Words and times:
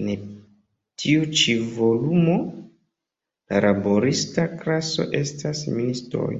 En 0.00 0.08
tiu 1.02 1.28
ĉi 1.42 1.54
volumo, 1.76 2.34
la 3.54 3.62
laborista 3.66 4.48
klaso 4.56 5.08
estas 5.20 5.62
ministoj. 5.78 6.30